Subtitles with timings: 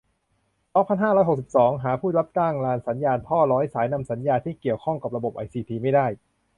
[0.73, 6.05] สองพันห้าร้อยหกสิบสอง หาผู้รับจ้างงานสัญญาท่อร้อยสายนำสัญญา ที่เกี่ยวข้องระบบไอซีทีไม่ได้